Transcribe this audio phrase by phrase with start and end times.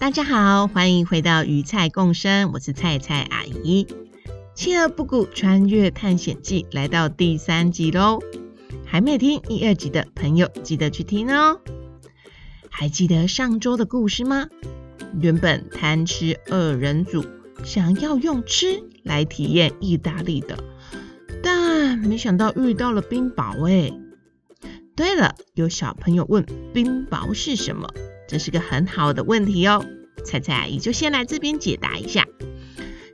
[0.00, 3.84] 大家好，欢迎回到鱼菜共生，我是菜菜阿姨。
[4.54, 8.18] 《企鹅布谷穿越探险记》来到第三集喽，
[8.86, 11.60] 还没听一、二集的朋友，记得去听哦。
[12.70, 14.48] 还记得上周的故事吗？
[15.20, 17.22] 原本贪吃二人组
[17.62, 20.64] 想要用吃来体验意大利的，
[21.42, 23.92] 但没想到遇到了冰雹哎。
[24.96, 27.86] 对了，有小朋友问冰雹是什么？
[28.30, 29.84] 这是个很好的问题哦，
[30.24, 32.28] 菜菜阿姨就先来这边解答一下。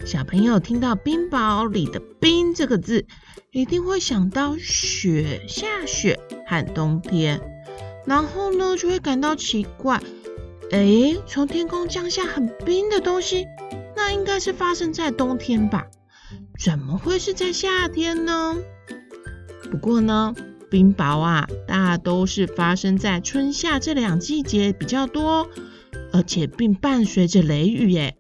[0.05, 3.07] 小朋友听到冰雹里的“冰”这个字，
[3.51, 7.41] 一定会想到雪，下雪和冬天，
[8.05, 10.03] 然后呢就会感到奇怪，
[10.71, 13.47] 诶，从天空降下很冰的东西，
[13.97, 15.87] 那应该是发生在冬天吧？
[16.63, 18.55] 怎么会是在夏天呢？
[19.71, 20.35] 不过呢。
[20.71, 25.49] 冰雹啊，大都是发生在春夏这两季节比较多，
[26.13, 28.17] 而且并伴随着雷雨耶。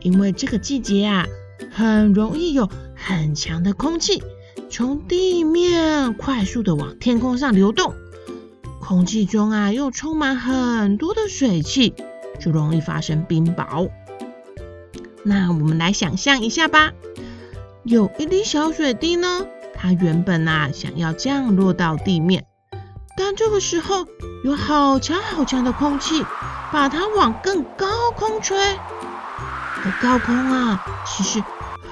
[0.00, 1.26] 因为这个季节啊，
[1.70, 4.22] 很容易有很强的空气
[4.70, 7.94] 从地面快速的往天空上流动，
[8.80, 11.94] 空气中啊又充满很多的水汽，
[12.40, 13.90] 就容易发生冰雹。
[15.22, 16.92] 那我们来想象一下吧，
[17.84, 19.46] 有一滴小水滴呢。
[19.82, 22.46] 它原本啊想要降落到地面，
[23.16, 24.06] 但这个时候
[24.44, 26.24] 有好强好强的空气
[26.70, 28.56] 把它往更高空吹。
[28.56, 31.42] 而高空啊其实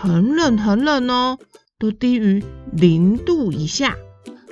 [0.01, 1.39] 很冷很冷哦，
[1.81, 3.97] 都低于零度以下，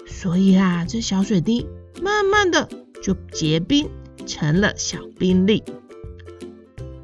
[0.04, 1.68] 所以啊这小水滴
[2.02, 2.68] 慢慢的
[3.00, 3.88] 就结冰
[4.26, 5.62] 成了小冰粒。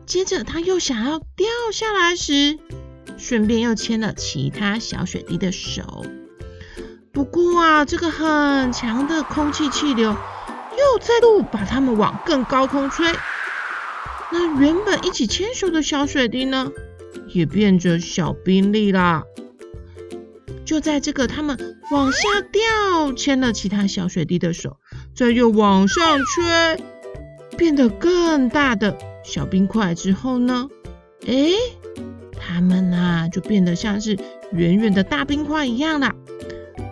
[0.05, 2.59] 接着它又想要掉下来时，
[3.17, 6.05] 顺便又牵了其他小水滴的手。
[7.15, 13.07] 不过啊，这个很强的空气气流又再度把它们往更高空吹。
[14.33, 16.73] 那原本一起牵手的小水滴呢，
[17.29, 19.23] 也变成小冰粒啦。
[20.65, 22.19] 就在这个它们往下
[22.51, 24.79] 掉，牵了其他小水滴的手，
[25.15, 26.85] 再又往上吹，
[27.57, 30.69] 变得更大的小冰块之后呢，
[31.27, 31.53] 诶，
[32.37, 34.19] 它们啊就变得像是
[34.51, 36.13] 圆圆的大冰块一样啦。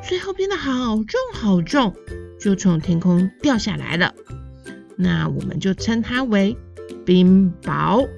[0.07, 1.95] 最后变得好重好重，
[2.41, 4.15] 就从天空掉下来了。
[4.97, 6.57] 那我们就称它为
[7.07, 8.09] 冰雹。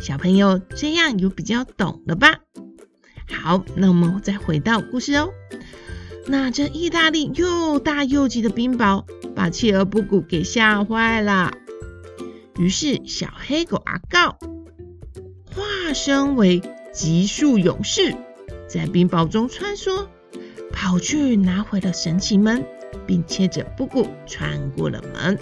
[0.00, 2.40] 小朋友这样有比较懂了吧？
[3.32, 5.30] 好，那我们再回到故事哦。
[6.26, 11.52] 那这意大利又大又急的冰雹，把企鹅布谷给吓坏了。
[12.58, 14.38] 于是小黑狗阿告
[15.54, 16.60] 化身为
[16.92, 18.14] 急速勇士，
[18.68, 20.06] 在冰雹中穿梭。
[20.72, 22.64] 跑去拿回了神奇门，
[23.06, 25.38] 并牵着布谷穿过了门。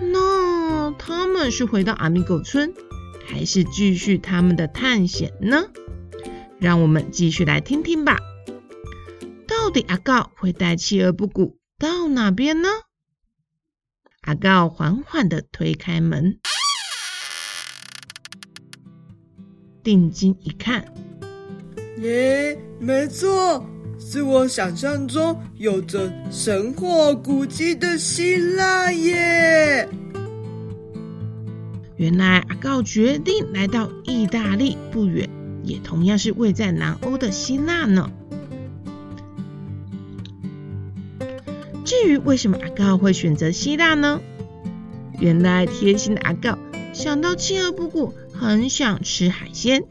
[0.00, 2.72] 那他们是回到阿米狗村，
[3.26, 5.64] 还是继续他们的探险呢？
[6.58, 8.18] 让我们继续来听听吧。
[9.46, 12.68] 到底阿告会带企鹅布谷到哪边呢？
[14.22, 16.38] 阿告缓缓地推开门，
[19.82, 20.84] 定睛一看，
[21.98, 23.66] 耶，没错。
[24.04, 29.88] 是我想象中有着神话古迹的希腊耶！
[31.96, 35.30] 原来阿告决定来到意大利不远，
[35.62, 38.10] 也同样是位在南欧的希腊呢。
[41.84, 44.20] 至于为什么阿告会选择希腊呢？
[45.20, 46.58] 原来贴心的阿告
[46.92, 49.84] 想到企鹅布谷很想吃海鲜。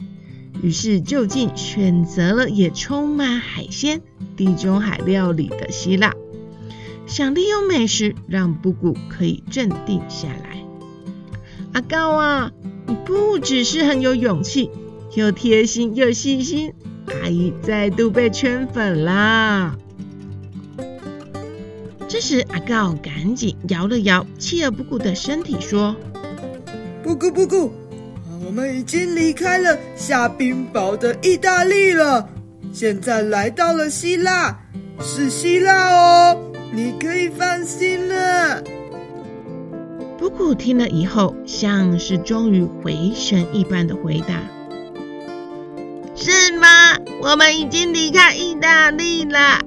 [0.62, 4.02] 于是就近选择了也充满海鲜、
[4.38, 6.14] 地中海料理的希腊，
[7.08, 10.64] 想利用美食让布谷可以镇定下来。
[11.74, 12.52] 阿告啊，
[12.86, 14.70] 你不只是很有勇气，
[15.16, 16.74] 又贴心又细心，
[17.08, 19.76] 阿姨再度被圈粉啦！
[22.08, 25.96] 这时阿告赶紧摇了摇企鹅布谷的身体，说
[27.02, 27.72] ：“布谷布谷。”
[28.52, 32.28] 我们已经离开了下冰雹的意大利了，
[32.74, 34.54] 现在来到了希腊，
[35.00, 36.38] 是希腊哦，
[36.74, 38.62] 你可以放心了。
[40.20, 44.42] 布谷听了以后，像是终于回神一般的回答
[46.14, 46.98] ：“是吗？
[47.22, 49.62] 我们已经离开意大利了。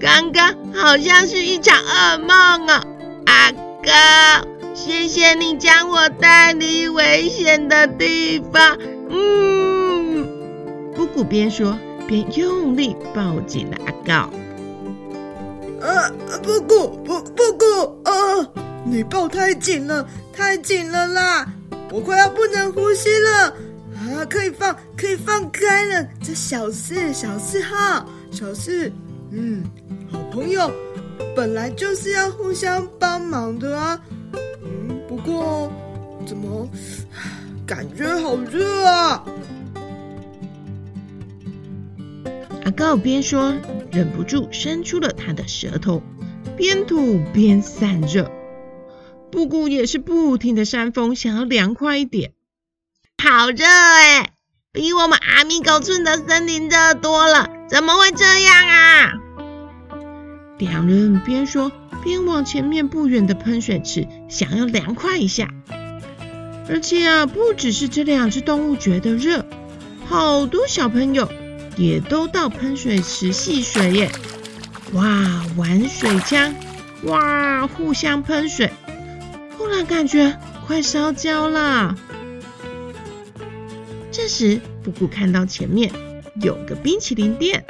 [0.00, 2.86] 刚刚好像是一场噩梦哦，
[3.26, 4.48] 阿哥，
[4.82, 8.78] 谢谢你将我带离危险的地方。”
[9.10, 10.26] 嗯，
[10.96, 11.78] 布谷边说
[12.08, 14.30] 边用力抱紧了阿告。
[15.82, 16.10] 呃，
[16.42, 18.52] 布谷，布布谷，呃。
[18.82, 21.46] 你抱太紧了，太紧了啦！
[21.92, 23.48] 我快要不能呼吸了
[23.94, 24.24] 啊！
[24.30, 26.08] 可以放，可以放开了。
[26.24, 28.90] 这小事，小事哈，小事。
[29.30, 29.62] 嗯，
[30.10, 30.70] 好朋友
[31.36, 34.00] 本来就是要互相帮忙的啊。
[35.30, 35.72] 嗯，不过
[36.26, 36.68] 怎么
[37.66, 39.24] 感觉好热啊？
[42.64, 43.54] 阿告边说，
[43.92, 46.02] 忍不住伸出了他的舌头，
[46.56, 48.30] 边吐边散热。
[49.30, 52.32] 布谷也是不停的扇风，想要凉快一点。
[53.22, 54.32] 好热哎，
[54.72, 59.12] 比我们阿米狗村的森林热多了，怎么会这样啊？
[60.60, 61.72] 两人边说
[62.04, 65.48] 边往前面不远的喷水池想要凉快一下。
[66.68, 69.44] 而且啊，不只是这两只动物觉得热，
[70.06, 71.28] 好多小朋友
[71.76, 74.12] 也都到喷水池戏水耶！
[74.92, 76.54] 哇，玩水枪，
[77.04, 78.70] 哇，互相喷水。
[79.58, 81.96] 忽然感觉快烧焦了。
[84.12, 85.90] 这时，布谷看到前面
[86.40, 87.64] 有个冰淇淋店。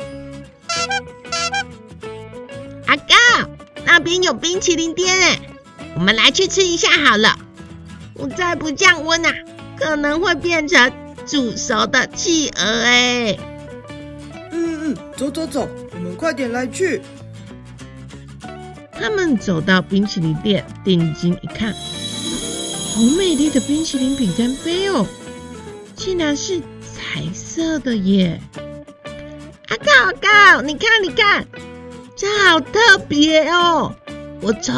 [3.93, 5.41] 那边有冰淇淋店哎，
[5.97, 7.37] 我们来去吃一下好了。
[8.15, 9.35] 我再不降温啊，
[9.77, 10.93] 可能会变成
[11.27, 13.37] 煮熟的企鹅哎。
[14.53, 17.03] 嗯嗯，走走走，我们快点来去。
[18.93, 25.05] 他们走到冰淇淋店，定睛一看，好美丽的冰淇淋饼干杯哦，
[25.97, 28.41] 竟然是彩色的耶！
[29.67, 31.45] 阿高阿高，你看你看，
[32.21, 33.95] 这好特别哦，
[34.43, 34.75] 我从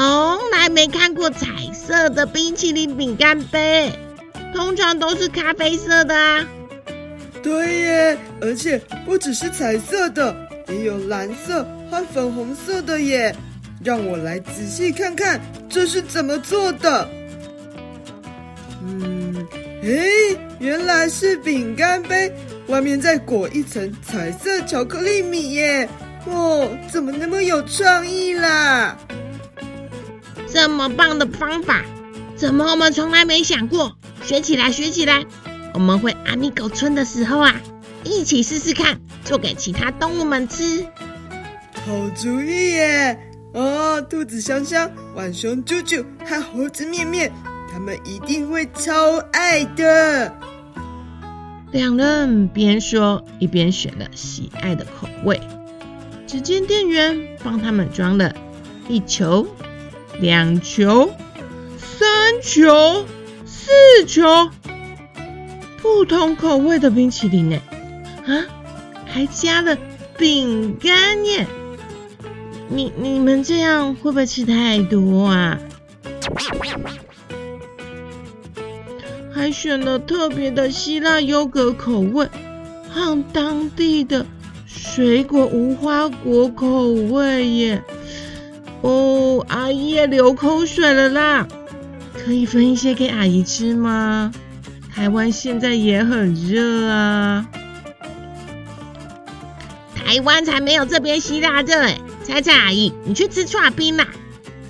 [0.53, 3.91] 来没看过彩色的冰淇淋饼干杯，
[4.55, 6.47] 通常都是咖啡色的啊。
[7.43, 10.33] 对耶，而且不只是彩色的，
[10.69, 13.35] 也有蓝色和粉红色的耶。
[13.83, 17.11] 让我来仔细看看这是怎么做的。
[18.85, 19.35] 嗯，
[19.83, 22.33] 诶，原来是饼干杯，
[22.69, 25.89] 外面再裹一层彩色巧克力米耶！
[26.27, 28.97] 哦，怎么那么有创意啦？
[30.53, 31.83] 这么棒的方法，
[32.37, 33.97] 怎么我们从来没想过？
[34.23, 35.25] 学起来，学起来！
[35.75, 37.61] 我们回阿米狗村的时候啊，
[38.05, 40.87] 一起试试看，做给其他动物们吃。
[41.87, 43.19] 好主意耶！
[43.55, 47.33] 哦，兔子香香、浣熊啾啾和猴子面面，
[47.73, 50.33] 他们一定会超爱的。
[51.73, 55.41] 两人边说一边选了喜爱的口味。
[56.33, 58.35] 只见店员帮他们装了
[58.89, 59.47] 一球、
[60.19, 61.13] 两球、
[61.77, 63.05] 三球、
[63.45, 64.49] 四球
[65.83, 67.61] 不同口味的冰淇淋呢，
[68.25, 68.49] 啊，
[69.05, 69.77] 还加了
[70.17, 71.47] 饼干耶！
[72.71, 75.61] 你你们这样会不会吃太多啊？
[79.35, 82.27] 还选了特别的希腊优格口味，
[82.89, 84.25] 和当地的
[84.85, 87.83] 水果无花果口味耶！
[88.83, 91.47] 哦，阿姨也流口水了啦！
[92.13, 94.33] 可以分一些给阿姨吃吗？
[94.93, 97.49] 台湾现在也很热啊！
[99.95, 101.99] 台湾才没有这边希腊热哎！
[102.25, 104.09] 猜猜阿姨，你去吃串冰啦！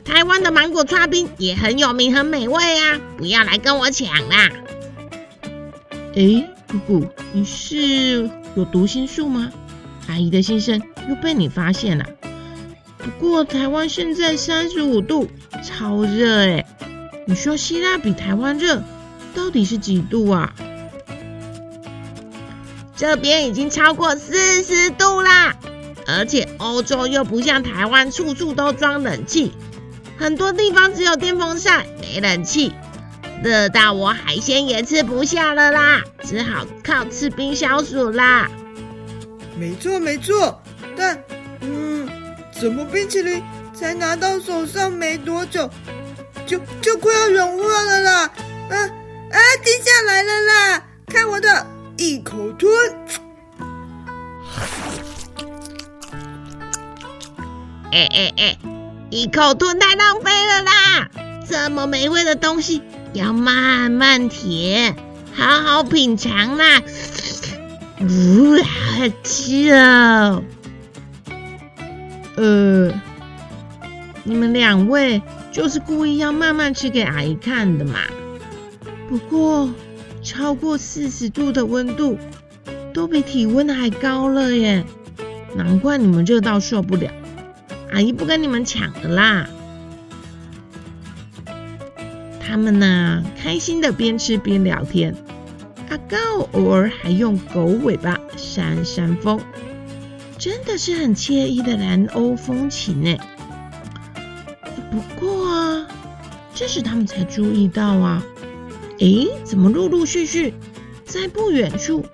[0.04, 3.00] 台湾的芒果串冰也很有名，很美味啊！
[3.16, 4.50] 不要来跟我抢啦！
[6.14, 9.50] 哎，布谷，你是有读心术吗？
[10.08, 12.04] 阿姨的心声又被你发现了。
[12.98, 15.28] 不过台湾现在三十五度，
[15.62, 16.64] 超热哎！
[17.26, 18.82] 你说希腊比台湾热，
[19.34, 20.52] 到底是几度啊？
[22.96, 25.56] 这边已经超过四十度啦！
[26.06, 29.52] 而且欧洲又不像台湾，处处都装冷气，
[30.18, 32.72] 很多地方只有电风扇，没冷气，
[33.42, 38.48] 热到我海鲜也吃不下了啦，只好靠吃冰消暑啦。
[39.56, 40.60] 没错没错，
[40.96, 41.22] 但
[41.60, 42.08] 嗯，
[42.52, 43.42] 怎么冰淇淋
[43.74, 45.70] 才拿到手上没多久，
[46.46, 48.30] 就就快要融化了啦？
[48.70, 48.76] 啊
[49.30, 50.84] 啊，滴下来了啦！
[51.06, 51.66] 看我的，
[51.96, 52.70] 一口吞。
[57.92, 58.58] 哎哎哎！
[59.10, 61.08] 一口吞太浪费了啦！
[61.48, 62.82] 这么美味的东西
[63.12, 64.96] 要慢慢舔，
[65.34, 66.80] 好好品尝啦！
[68.02, 70.42] 呜，好吃哦！
[72.36, 72.92] 呃，
[74.24, 78.00] 你们两位就是故意要慢慢吃给阿姨看的嘛？
[79.08, 79.70] 不过
[80.22, 82.18] 超过四十度的温度，
[82.94, 84.84] 都比体温还高了耶，
[85.54, 87.10] 难怪你们热到受不了。
[87.92, 89.46] 阿姨不跟你们抢了啦。
[92.40, 95.14] 他们呢，开心的边吃边聊天。
[95.92, 99.38] 阿告偶尔还用狗尾巴扇扇风，
[100.38, 103.14] 真的是很惬意的南欧风情呢。
[104.90, 105.86] 不过啊，
[106.54, 108.22] 这时他们才注意到啊，
[109.00, 110.54] 诶，怎么陆陆续续
[111.04, 112.06] 在不远处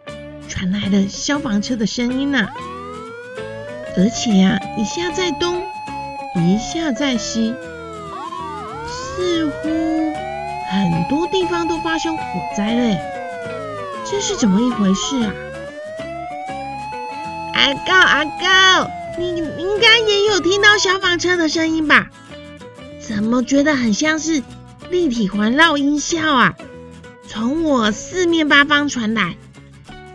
[0.48, 2.48] 传来了消防车的声音呢？
[3.96, 5.62] 而且呀，一下在东，
[6.34, 7.54] 一下在西，
[8.88, 9.68] 似乎
[10.68, 12.24] 很多地方都发生火
[12.56, 13.17] 灾了。
[14.10, 15.32] 这是怎么一回事啊？
[17.54, 22.08] 阿高阿高，你应该也有听到消防车的声音吧？
[23.06, 24.42] 怎么觉得很像是
[24.88, 26.56] 立体环绕音效啊？
[27.26, 29.36] 从我四面八方传来。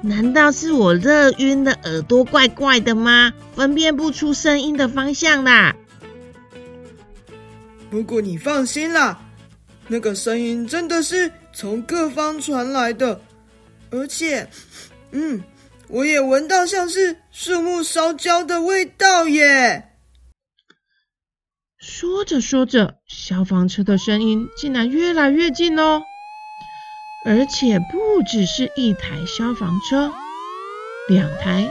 [0.02, 3.32] 难道是我热晕的耳朵怪怪的吗？
[3.56, 5.76] 分辨不出声音的方向啦。
[7.92, 9.20] 不过你放心啦，
[9.88, 13.22] 那个声音真的是从各方传来的，
[13.94, 14.50] 而且，
[15.12, 15.44] 嗯，
[15.88, 19.92] 我也闻到像是树木烧焦的味道耶。
[21.78, 26.02] 说着说着，消防车的声音竟然越来越近哦。
[27.26, 30.12] 而且不只是一台消防车，
[31.08, 31.70] 两台、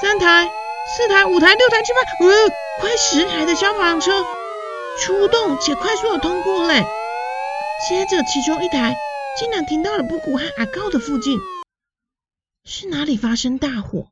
[0.00, 0.50] 三台、
[0.96, 2.48] 四台、五台、六台、七八，呃，
[2.80, 4.26] 快十台的消防车
[4.98, 6.84] 出动且快速的通过嘞。
[7.88, 8.96] 接着，其中一台
[9.38, 11.38] 竟然停到了布谷和阿告的附近。
[12.64, 14.08] 是哪里发生大火？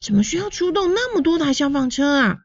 [0.00, 2.38] 怎么需要出动那么多台消防车啊？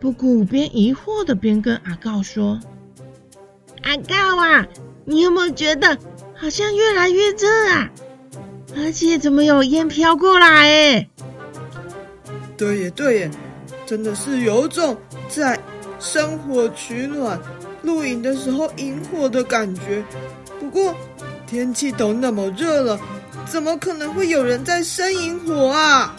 [0.00, 2.60] 布谷边疑惑的边跟阿告说
[3.82, 4.66] ：“阿告啊！”
[5.08, 5.98] 你有没有觉得
[6.34, 7.90] 好像越来越热啊？
[8.76, 10.48] 而且怎么有烟飘过来？
[10.48, 11.10] 哎，
[12.56, 13.30] 对耶，对耶，
[13.86, 15.58] 真的是有种在
[15.98, 17.40] 生火取暖、
[17.82, 20.04] 露营的时候引火的感觉。
[20.60, 20.94] 不过
[21.46, 23.00] 天气都那么热了，
[23.46, 26.14] 怎么可能会有人在生引火啊？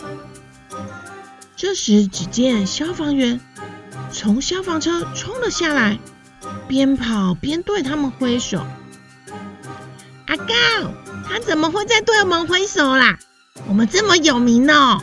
[1.56, 3.40] 这时，只见消防员
[4.12, 6.00] 从消防车冲了下来。
[6.68, 8.62] 边跑边对他们挥手。
[10.28, 10.54] 阿高，
[11.28, 13.18] 他怎么会在对我们挥手啦？
[13.68, 15.02] 我们这么有名哦，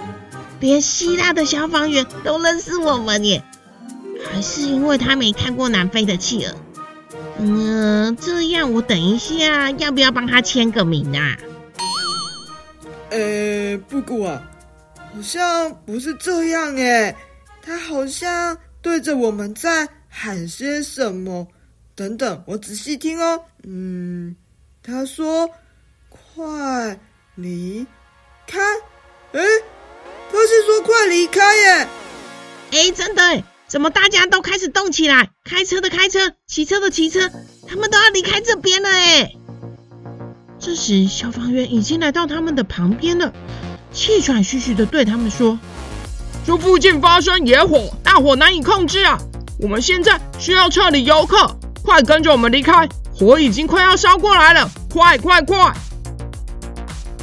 [0.61, 3.43] 连希腊的消防员都认识我们耶。
[4.35, 6.53] 还是因为他没看过南非的企鹅？
[7.39, 11.37] 嗯，这样我等一下要不要帮他签个名啊？
[13.11, 14.43] 呃，布谷啊，
[14.97, 17.15] 好像不是这样哎，
[17.63, 19.89] 他好像对着我们在。
[20.17, 21.45] 喊些什么？
[21.97, 23.41] 等等，我仔细听哦。
[23.65, 24.35] 嗯，
[24.81, 25.51] 他说
[26.09, 26.97] ：“快
[27.35, 27.85] 离
[28.47, 28.61] 开。”
[29.35, 29.41] 哎，
[30.31, 31.89] 他是说“快离开”耶。
[32.71, 33.43] 哎，真的哎，
[33.75, 35.31] 怎么大家都开始动起来？
[35.45, 37.29] 开车的开车，骑车的骑车，
[37.67, 39.33] 他们都要离开这边了哎。
[40.61, 43.33] 这时，消防员已经来到他们的旁边了，
[43.93, 45.59] 气喘吁吁的对他们说
[46.47, 49.19] ：“这附近发生野火，大火难以控制啊。”
[49.59, 52.89] 我们现在需要撤离游客，快跟着我们离开！
[53.13, 55.75] 火已经快要烧过来了，快快快！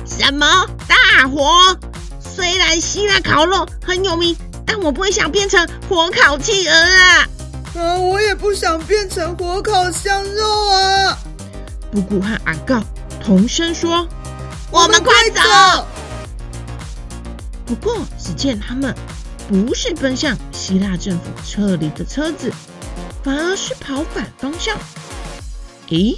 [0.06, 1.78] 什么大火？
[2.20, 4.36] 虽然希腊烤肉很有名，
[4.72, 7.28] 但我不会想变成火烤企鹅啊！
[7.76, 11.18] 啊，我也不想变成火烤香肉啊！
[11.92, 12.82] 布谷和阿告
[13.22, 14.08] 同声说
[14.72, 15.86] ：“我们快走！”
[17.68, 18.96] 不过，只见他们。
[19.50, 22.50] 不是奔向希腊政府撤离的车子，
[23.22, 24.78] 反而是跑反方向。
[25.90, 26.18] 诶，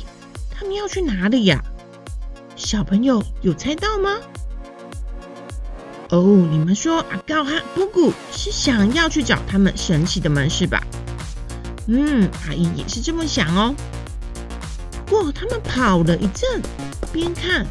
[0.55, 1.59] 他们要去哪里呀？
[2.55, 4.19] 小朋友有猜到吗？
[6.13, 10.79] 哦，你们说阿告和布谷是想要去找他们神奇的门是吧？
[11.87, 13.73] 嗯，阿姨也是这么想哦。
[15.07, 16.61] 不过他们跑了一阵，
[17.11, 17.65] 边看，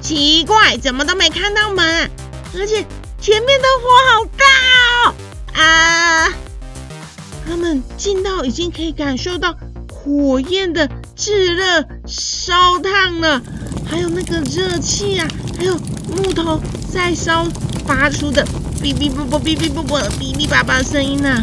[0.00, 2.08] 奇怪，怎么都没看到门，
[2.56, 2.86] 而且。
[3.22, 4.44] 前面的火好大
[5.04, 5.14] 哦！
[5.52, 6.32] 啊，
[7.46, 9.54] 他们近到已经可以感受到
[9.92, 13.42] 火焰的炙热烧烫了，
[13.86, 15.78] 还有那个热气啊，还有
[16.10, 16.60] 木头
[16.92, 17.46] 在烧
[17.86, 18.44] 发出的
[18.82, 21.42] 哔哔啵啵、哔哔啵啵、哔哔叭叭声音呢。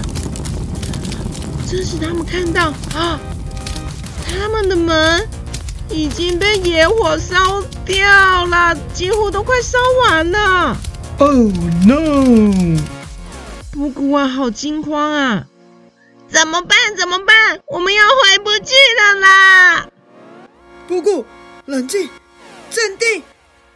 [1.70, 3.20] 这时他们看到啊，
[4.26, 5.28] 他们的门
[5.90, 10.78] 已经被野火烧掉了，几乎都快烧完了。
[11.20, 11.52] Oh
[11.86, 12.80] no！
[13.72, 15.46] 布谷啊，好惊慌啊！
[16.30, 16.78] 怎么办？
[16.98, 17.60] 怎么办？
[17.68, 19.88] 我们要回不去了啦！
[20.88, 21.26] 布谷，
[21.66, 22.10] 冷静，
[22.70, 23.24] 镇定，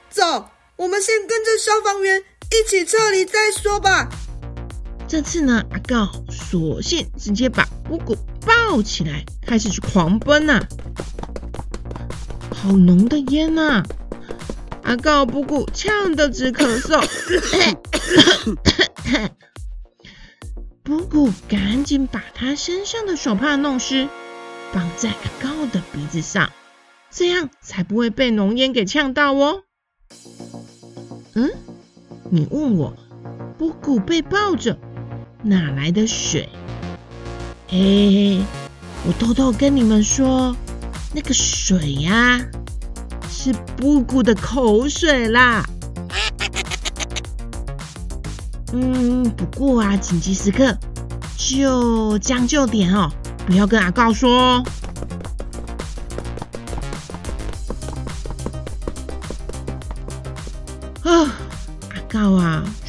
[0.09, 0.49] 走，
[0.81, 4.09] 我们先跟着消防员一起撤离再说吧。
[5.07, 10.67] 这次呢，阿告索性直接把姑姑抱起来，开始去狂奔呐、啊！
[12.49, 13.85] 好浓的烟呐、啊！
[14.81, 17.07] 阿告布谷呛得直咳嗽，
[20.81, 24.09] 布谷赶紧把他身上的手帕弄湿，
[24.73, 26.51] 绑在阿告的鼻子上，
[27.11, 29.61] 这样才不会被浓烟给呛到哦。
[31.33, 31.49] 嗯，
[32.29, 32.93] 你问我，
[33.57, 34.77] 布谷被抱着。
[35.43, 36.49] 哪来的水？
[37.67, 38.41] 嘿嘿，
[39.07, 40.55] 我偷偷跟你们说，
[41.13, 42.39] 那个水呀、
[43.29, 45.63] 是布谷的口水啦。
[48.73, 50.77] 嗯，不过啊，紧急时刻
[51.37, 53.09] 就将就点哦，
[53.47, 54.57] 不要跟阿告说。
[54.57, 54.65] 哦，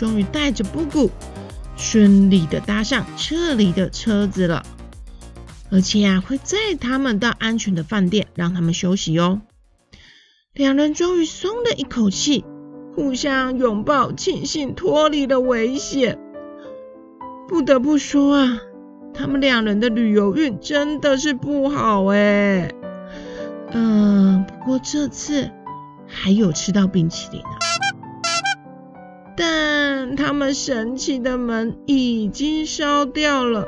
[0.02, 1.12] 终于带着布谷。
[1.76, 4.64] 顺利的搭上撤离的车子了，
[5.71, 9.42] 而且啊，会载他们到安全的饭店，让他们休息哦。
[10.54, 12.44] 两人终于松了一口气，
[12.97, 16.18] 互相拥抱，庆幸脱离了危险。
[17.49, 18.61] 不得不说啊，
[19.14, 22.73] 他们两人的旅游运真的是不好哎。
[23.71, 25.49] 嗯，不过这次
[26.09, 27.40] 还有吃到冰淇淋。
[29.34, 33.66] 但他们神奇的门已经烧掉了，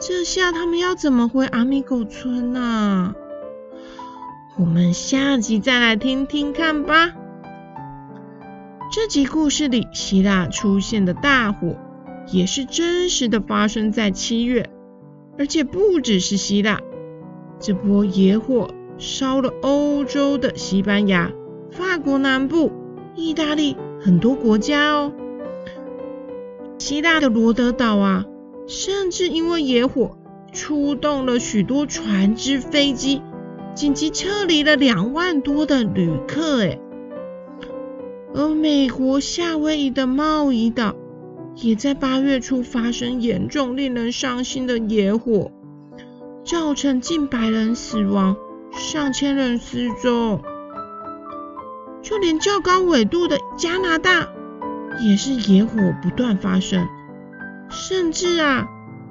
[0.00, 3.14] 这下他们要怎么回阿米狗村呢、
[4.58, 7.12] 我们下集再来听听看吧。
[8.90, 11.76] 这集故事里，希腊出现的大火
[12.32, 14.68] 也是真实的发生在七月，
[15.38, 16.80] 而且不只是希腊，
[17.60, 21.30] 这波野火烧了欧洲的西班牙、
[21.70, 22.72] 法国南部、
[23.14, 23.76] 意大利。
[24.06, 25.12] 很多国家哦，
[26.78, 28.24] 希腊的罗德岛啊，
[28.68, 30.16] 甚至因为野火
[30.52, 33.20] 出动了许多船只、飞机，
[33.74, 36.58] 紧急撤离了两万多的旅客。
[36.58, 36.80] 诶，
[38.32, 40.94] 而美国夏威夷的茂宜岛
[41.56, 45.50] 也在八月初发生严重、令人伤心的野火，
[46.44, 48.36] 造成近百人死亡，
[48.70, 50.40] 上千人失踪。
[52.06, 54.28] 就连较高纬度的加拿大，
[55.00, 56.86] 也是野火不断发生，
[57.68, 58.68] 甚至啊，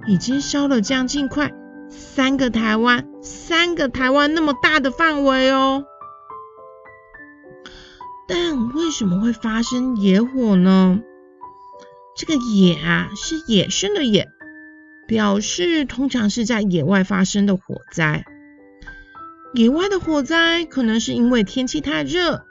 [0.08, 1.52] 已经烧了将近快
[1.90, 5.84] 三个台湾，三个台湾那么大的范围哦。
[8.30, 11.02] 但为什么会发生野火呢？
[12.16, 14.30] 这个野啊，是野生的野，
[15.06, 18.24] 表示通常是在野外发生的火灾。
[19.54, 22.46] 野外的火灾可能是因为天气太热。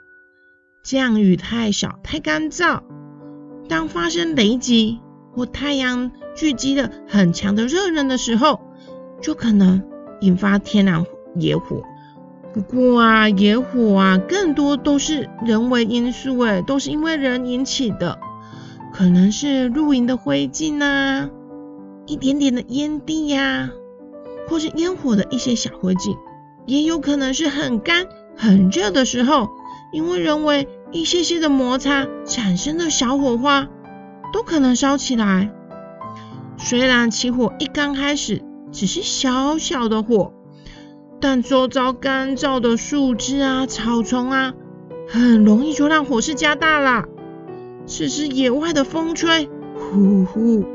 [0.85, 2.81] 降雨太少、太干燥，
[3.67, 4.99] 当发生雷击
[5.33, 8.61] 或太阳聚集了很强的热能的时候，
[9.19, 9.81] 就可能
[10.21, 11.81] 引发天然野火。
[12.53, 18.19] 不过啊，野火啊，更多都是人为因素，诶，都是因为人引起的，
[18.93, 21.31] 可能是露营的灰烬啊，
[22.05, 23.71] 一点点的烟蒂呀、
[24.47, 26.15] 或是烟火的一些小灰烬，
[26.67, 28.05] 也有可能是很干、
[28.37, 29.49] 很热的时候。
[29.93, 33.67] 因为人为一些些的摩擦产生的小火花，
[34.31, 35.51] 都可能烧起来。
[36.57, 40.31] 虽然起火一刚开始只是小小的火，
[41.19, 44.53] 但周遭干燥的树枝啊、草丛啊，
[45.09, 47.03] 很容易就让火势加大了。
[47.85, 50.65] 此时野外的风吹，呼呼，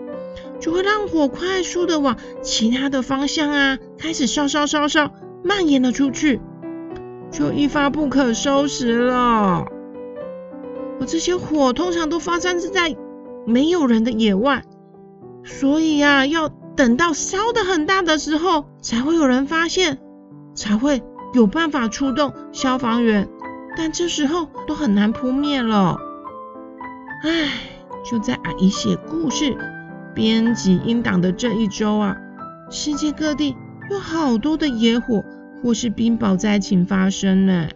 [0.60, 6.42] 就会让火快速的往其他的方向啊，开始烧烧烧烧，蔓延了出去。
[7.30, 9.64] 就一发不可收拾了。
[11.00, 12.94] 而这些火通常都发生在
[13.46, 14.62] 没有人的野外，
[15.42, 19.98] 所以呀、啊，要等到烧得很大的时候，才会有人发现，
[20.54, 23.28] 才会有办法出动消防员。
[23.76, 25.96] 但这时候都很难扑灭了。
[27.22, 27.48] 唉，
[28.04, 29.56] 就在阿姨写故事、
[30.14, 32.16] 编辑音档的这一周啊，
[32.70, 33.56] 世界各地
[33.90, 35.24] 有好多的野火。
[35.62, 37.68] 或是冰雹灾情发生呢？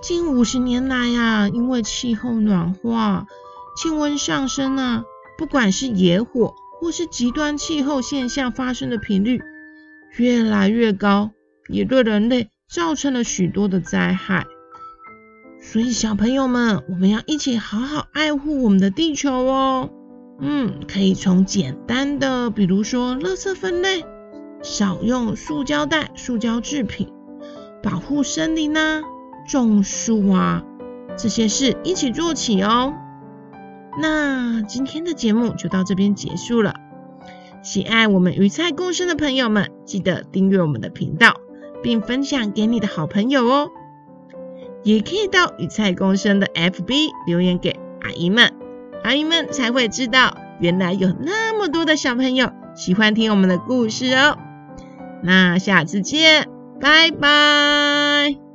[0.00, 3.26] 近五十年来呀，因为气候暖化、
[3.76, 5.04] 气温上升啊，
[5.36, 9.42] 不管是野火或是极端气候现象发生的频率
[10.16, 11.30] 越来越高，
[11.68, 14.46] 也对人类造成了许多的灾害。
[15.60, 19.90] 所以小朋友们，我们要一起好好爱护我们的地球哦。
[20.40, 24.06] 嗯，可以从简单的，比如说垃圾分类，
[24.62, 27.12] 少用塑胶袋、塑胶制品，
[27.82, 29.02] 保护森林啊，
[29.50, 30.62] 种树啊，
[31.16, 32.94] 这些事一起做起哦。
[34.00, 36.74] 那今天的节目就到这边结束了。
[37.62, 41.34] 喜爱我们鱼菜共生的朋友们，记得订阅我们的频道，
[41.82, 43.70] 并分享给你的好朋友哦。
[44.84, 48.54] 也可以到鱼菜共生的 FB 留言给阿姨们，
[49.02, 54.38] 阿姨们才会知道，原来有那么多的小朋友喜欢听我们的故事哦。
[55.22, 56.48] 那下次见，
[56.80, 58.49] 拜拜。